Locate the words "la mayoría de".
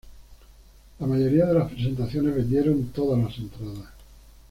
0.97-1.53